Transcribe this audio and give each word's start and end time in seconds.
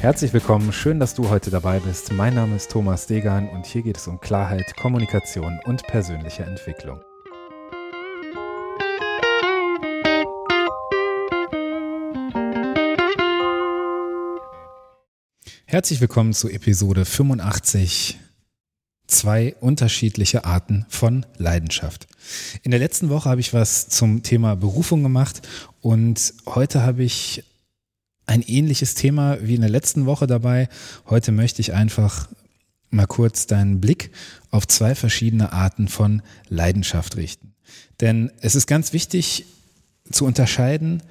Herzlich 0.00 0.32
willkommen, 0.32 0.72
schön, 0.72 0.98
dass 0.98 1.14
du 1.14 1.28
heute 1.28 1.50
dabei 1.50 1.78
bist. 1.78 2.10
Mein 2.10 2.34
Name 2.34 2.56
ist 2.56 2.70
Thomas 2.70 3.06
Degan 3.06 3.50
und 3.50 3.66
hier 3.66 3.82
geht 3.82 3.98
es 3.98 4.08
um 4.08 4.18
Klarheit, 4.18 4.74
Kommunikation 4.74 5.60
und 5.66 5.82
persönliche 5.82 6.42
Entwicklung. 6.42 7.02
Herzlich 15.66 16.00
willkommen 16.00 16.32
zu 16.32 16.48
Episode 16.48 17.04
85. 17.04 18.18
Zwei 19.06 19.54
unterschiedliche 19.60 20.46
Arten 20.46 20.86
von 20.88 21.26
Leidenschaft. 21.36 22.06
In 22.62 22.70
der 22.70 22.80
letzten 22.80 23.10
Woche 23.10 23.28
habe 23.28 23.42
ich 23.42 23.52
was 23.52 23.90
zum 23.90 24.22
Thema 24.22 24.56
Berufung 24.56 25.02
gemacht 25.02 25.46
und 25.82 26.32
heute 26.46 26.84
habe 26.84 27.02
ich 27.02 27.44
ein 28.30 28.42
ähnliches 28.42 28.94
Thema 28.94 29.38
wie 29.42 29.56
in 29.56 29.60
der 29.60 29.70
letzten 29.70 30.06
Woche 30.06 30.28
dabei. 30.28 30.68
Heute 31.08 31.32
möchte 31.32 31.60
ich 31.60 31.74
einfach 31.74 32.28
mal 32.90 33.06
kurz 33.06 33.48
deinen 33.48 33.80
Blick 33.80 34.12
auf 34.50 34.68
zwei 34.68 34.94
verschiedene 34.94 35.52
Arten 35.52 35.88
von 35.88 36.22
Leidenschaft 36.48 37.16
richten. 37.16 37.54
Denn 38.00 38.30
es 38.40 38.54
ist 38.54 38.68
ganz 38.68 38.92
wichtig 38.92 39.46
zu 40.10 40.24
unterscheiden 40.26 41.02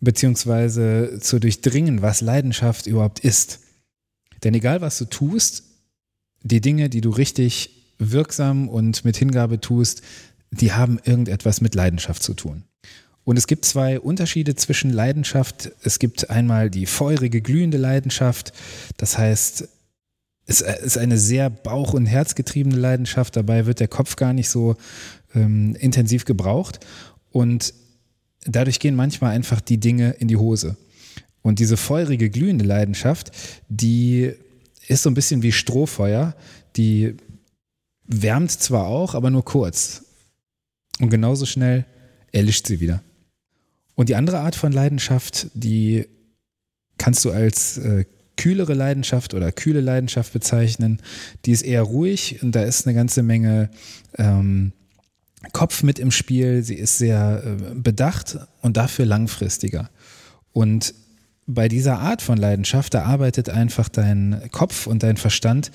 beziehungsweise 0.00 1.18
zu 1.20 1.38
durchdringen, 1.38 2.00
was 2.00 2.22
Leidenschaft 2.22 2.86
überhaupt 2.86 3.20
ist. 3.20 3.60
Denn 4.42 4.54
egal 4.54 4.80
was 4.80 4.96
du 4.96 5.04
tust, 5.04 5.64
die 6.42 6.62
Dinge, 6.62 6.88
die 6.88 7.02
du 7.02 7.10
richtig 7.10 7.70
wirksam 7.98 8.68
und 8.68 9.04
mit 9.04 9.16
Hingabe 9.16 9.60
tust, 9.60 10.02
die 10.50 10.72
haben 10.72 11.00
irgendetwas 11.04 11.60
mit 11.60 11.74
Leidenschaft 11.74 12.22
zu 12.22 12.32
tun. 12.32 12.64
Und 13.26 13.36
es 13.36 13.48
gibt 13.48 13.64
zwei 13.64 13.98
Unterschiede 13.98 14.54
zwischen 14.54 14.90
Leidenschaft. 14.90 15.72
Es 15.82 15.98
gibt 15.98 16.30
einmal 16.30 16.70
die 16.70 16.86
feurige, 16.86 17.40
glühende 17.40 17.76
Leidenschaft. 17.76 18.52
Das 18.98 19.18
heißt, 19.18 19.68
es 20.46 20.60
ist 20.60 20.96
eine 20.96 21.18
sehr 21.18 21.50
bauch- 21.50 21.92
und 21.92 22.06
herzgetriebene 22.06 22.76
Leidenschaft. 22.76 23.34
Dabei 23.34 23.66
wird 23.66 23.80
der 23.80 23.88
Kopf 23.88 24.14
gar 24.14 24.32
nicht 24.32 24.48
so 24.48 24.76
ähm, 25.34 25.74
intensiv 25.74 26.24
gebraucht. 26.24 26.78
Und 27.32 27.74
dadurch 28.44 28.78
gehen 28.78 28.94
manchmal 28.94 29.34
einfach 29.34 29.60
die 29.60 29.78
Dinge 29.78 30.12
in 30.20 30.28
die 30.28 30.36
Hose. 30.36 30.76
Und 31.42 31.58
diese 31.58 31.76
feurige, 31.76 32.30
glühende 32.30 32.64
Leidenschaft, 32.64 33.32
die 33.68 34.34
ist 34.86 35.02
so 35.02 35.10
ein 35.10 35.14
bisschen 35.14 35.42
wie 35.42 35.50
Strohfeuer. 35.50 36.36
Die 36.76 37.16
wärmt 38.04 38.52
zwar 38.52 38.86
auch, 38.86 39.16
aber 39.16 39.30
nur 39.30 39.44
kurz. 39.44 40.04
Und 41.00 41.10
genauso 41.10 41.44
schnell 41.44 41.86
erlischt 42.30 42.68
sie 42.68 42.78
wieder. 42.78 43.02
Und 43.96 44.10
die 44.10 44.14
andere 44.14 44.40
Art 44.40 44.54
von 44.54 44.70
Leidenschaft, 44.72 45.48
die 45.54 46.06
kannst 46.98 47.24
du 47.24 47.32
als 47.32 47.78
äh, 47.78 48.04
kühlere 48.36 48.74
Leidenschaft 48.74 49.34
oder 49.34 49.50
kühle 49.50 49.80
Leidenschaft 49.80 50.32
bezeichnen. 50.32 51.02
Die 51.44 51.50
ist 51.50 51.62
eher 51.62 51.82
ruhig 51.82 52.42
und 52.42 52.52
da 52.52 52.62
ist 52.62 52.86
eine 52.86 52.94
ganze 52.94 53.22
Menge 53.22 53.70
ähm, 54.18 54.72
Kopf 55.52 55.82
mit 55.82 55.98
im 55.98 56.10
Spiel. 56.10 56.62
Sie 56.62 56.74
ist 56.74 56.98
sehr 56.98 57.42
äh, 57.44 57.74
bedacht 57.74 58.38
und 58.60 58.76
dafür 58.76 59.06
langfristiger. 59.06 59.90
Und 60.52 60.94
bei 61.46 61.68
dieser 61.68 61.98
Art 61.98 62.20
von 62.20 62.36
Leidenschaft, 62.36 62.92
da 62.92 63.04
arbeitet 63.04 63.48
einfach 63.48 63.88
dein 63.88 64.42
Kopf 64.52 64.86
und 64.86 65.02
dein 65.02 65.16
Verstand 65.16 65.70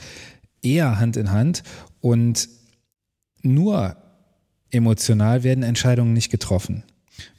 eher 0.62 1.00
Hand 1.00 1.18
in 1.18 1.32
Hand 1.32 1.64
und 2.02 2.50
nur 3.42 3.96
emotional 4.70 5.44
werden 5.44 5.64
Entscheidungen 5.64 6.14
nicht 6.14 6.30
getroffen 6.30 6.84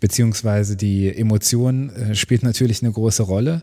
beziehungsweise 0.00 0.77
die 0.77 1.14
Emotion 1.14 1.91
äh, 1.91 2.14
spielt 2.14 2.42
natürlich 2.42 2.83
eine 2.83 2.92
große 2.92 3.22
Rolle, 3.22 3.62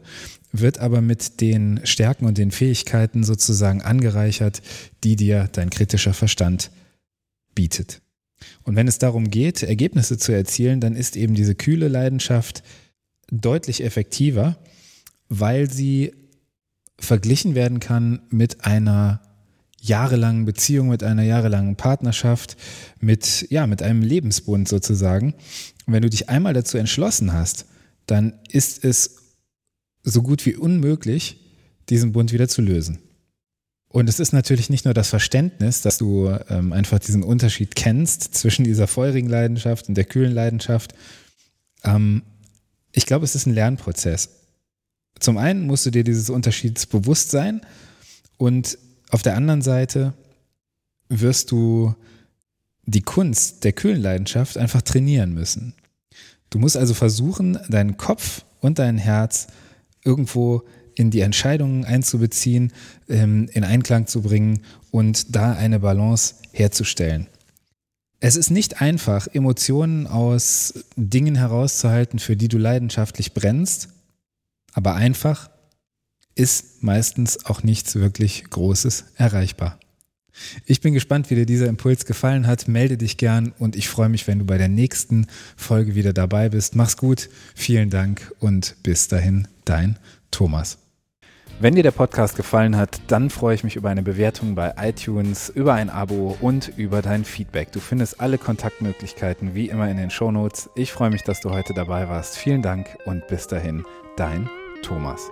wird 0.51 0.79
aber 0.79 1.01
mit 1.01 1.41
den 1.41 1.81
Stärken 1.83 2.25
und 2.25 2.37
den 2.37 2.51
Fähigkeiten 2.51 3.23
sozusagen 3.23 3.81
angereichert, 3.81 4.61
die 5.03 5.15
dir 5.15 5.49
dein 5.51 5.69
kritischer 5.69 6.13
Verstand 6.13 6.71
bietet. 7.53 8.01
Und 8.63 8.75
wenn 8.75 8.87
es 8.87 8.97
darum 8.97 9.29
geht, 9.29 9.63
Ergebnisse 9.63 10.17
zu 10.17 10.31
erzielen, 10.31 10.79
dann 10.79 10.95
ist 10.95 11.15
eben 11.15 11.35
diese 11.35 11.55
kühle 11.55 11.87
Leidenschaft 11.87 12.63
deutlich 13.31 13.83
effektiver, 13.83 14.57
weil 15.27 15.69
sie 15.69 16.13
verglichen 16.99 17.55
werden 17.55 17.79
kann 17.79 18.21
mit 18.29 18.65
einer 18.65 19.21
jahrelangen 19.81 20.45
Beziehung, 20.45 20.89
mit 20.89 21.03
einer 21.03 21.23
jahrelangen 21.23 21.75
Partnerschaft, 21.75 22.57
mit, 22.99 23.47
ja, 23.49 23.67
mit 23.67 23.81
einem 23.81 24.01
Lebensbund 24.01 24.67
sozusagen. 24.67 25.33
Und 25.85 25.93
wenn 25.93 26.01
du 26.01 26.09
dich 26.09 26.29
einmal 26.29 26.53
dazu 26.53 26.77
entschlossen 26.77 27.33
hast, 27.33 27.65
dann 28.05 28.33
ist 28.49 28.83
es 28.83 29.17
so 30.03 30.21
gut 30.21 30.45
wie 30.45 30.55
unmöglich, 30.55 31.37
diesen 31.89 32.11
Bund 32.11 32.31
wieder 32.31 32.47
zu 32.47 32.61
lösen. 32.61 32.99
Und 33.91 34.07
es 34.07 34.19
ist 34.19 34.33
natürlich 34.33 34.69
nicht 34.69 34.85
nur 34.85 34.93
das 34.93 35.09
Verständnis, 35.09 35.81
dass 35.81 35.97
du 35.97 36.29
ähm, 36.49 36.73
einfach 36.73 36.99
diesen 36.99 37.23
Unterschied 37.23 37.75
kennst 37.75 38.35
zwischen 38.35 38.63
dieser 38.63 38.85
feurigen 38.85 39.29
Leidenschaft 39.29 39.89
und 39.89 39.95
der 39.95 40.05
kühlen 40.05 40.31
Leidenschaft. 40.31 40.93
Ähm, 41.83 42.21
ich 42.91 43.07
glaube, 43.07 43.25
es 43.25 43.33
ist 43.33 43.47
ein 43.47 43.53
Lernprozess. 43.53 44.29
Zum 45.19 45.37
einen 45.37 45.65
musst 45.65 45.87
du 45.87 45.89
dir 45.89 46.03
dieses 46.03 46.29
Unterschieds 46.29 46.85
bewusst 46.85 47.31
sein 47.31 47.61
und 48.37 48.77
auf 49.09 49.21
der 49.21 49.35
anderen 49.35 49.61
Seite 49.61 50.13
wirst 51.09 51.51
du 51.51 51.95
die 52.85 53.01
Kunst 53.01 53.63
der 53.63 53.73
kühlen 53.73 54.01
Leidenschaft 54.01 54.57
einfach 54.57 54.81
trainieren 54.81 55.33
müssen. 55.33 55.73
Du 56.49 56.59
musst 56.59 56.77
also 56.77 56.93
versuchen, 56.93 57.59
deinen 57.69 57.97
Kopf 57.97 58.43
und 58.59 58.79
dein 58.79 58.97
Herz 58.97 59.47
irgendwo 60.03 60.63
in 60.95 61.11
die 61.11 61.21
Entscheidungen 61.21 61.85
einzubeziehen, 61.85 62.73
ähm, 63.07 63.47
in 63.53 63.63
Einklang 63.63 64.07
zu 64.07 64.21
bringen 64.21 64.63
und 64.91 65.35
da 65.35 65.53
eine 65.53 65.79
Balance 65.79 66.35
herzustellen. 66.51 67.27
Es 68.19 68.35
ist 68.35 68.49
nicht 68.49 68.81
einfach, 68.81 69.27
Emotionen 69.31 70.07
aus 70.07 70.73
Dingen 70.97 71.35
herauszuhalten, 71.35 72.19
für 72.19 72.35
die 72.35 72.49
du 72.49 72.57
leidenschaftlich 72.57 73.33
brennst, 73.33 73.89
aber 74.73 74.95
einfach 74.95 75.49
ist 76.39 76.81
meistens 76.81 77.45
auch 77.45 77.63
nichts 77.63 77.95
wirklich 77.95 78.45
Großes 78.49 79.05
erreichbar. 79.15 79.77
Ich 80.65 80.79
bin 80.79 80.93
gespannt, 80.93 81.29
wie 81.29 81.35
dir 81.35 81.45
dieser 81.45 81.67
Impuls 81.67 82.05
gefallen 82.05 82.47
hat. 82.47 82.69
Melde 82.69 82.95
dich 82.95 83.17
gern 83.17 83.53
und 83.59 83.75
ich 83.75 83.89
freue 83.89 84.07
mich, 84.07 84.25
wenn 84.25 84.39
du 84.39 84.45
bei 84.45 84.57
der 84.57 84.69
nächsten 84.69 85.27
Folge 85.57 85.95
wieder 85.95 86.13
dabei 86.13 86.47
bist. 86.47 86.75
Mach's 86.75 86.95
gut, 86.95 87.29
vielen 87.55 87.89
Dank 87.89 88.33
und 88.39 88.77
bis 88.83 89.09
dahin, 89.09 89.49
dein 89.65 89.99
Thomas. 90.31 90.77
Wenn 91.59 91.75
dir 91.75 91.83
der 91.83 91.91
Podcast 91.91 92.37
gefallen 92.37 92.77
hat, 92.77 93.01
dann 93.07 93.29
freue 93.29 93.55
ich 93.55 93.65
mich 93.65 93.75
über 93.75 93.89
eine 93.89 94.01
Bewertung 94.01 94.55
bei 94.55 94.73
iTunes, 94.77 95.49
über 95.49 95.73
ein 95.73 95.89
Abo 95.89 96.37
und 96.39 96.71
über 96.77 97.01
dein 97.01 97.25
Feedback. 97.25 97.73
Du 97.73 97.81
findest 97.81 98.21
alle 98.21 98.37
Kontaktmöglichkeiten 98.37 99.55
wie 99.55 99.67
immer 99.67 99.89
in 99.91 99.97
den 99.97 100.09
Show 100.09 100.31
Notes. 100.31 100.69
Ich 100.75 100.93
freue 100.93 101.09
mich, 101.09 101.23
dass 101.23 101.41
du 101.41 101.49
heute 101.49 101.73
dabei 101.73 102.07
warst. 102.07 102.37
Vielen 102.37 102.61
Dank 102.61 102.97
und 103.03 103.27
bis 103.27 103.47
dahin, 103.47 103.83
dein 104.15 104.49
Thomas. 104.83 105.29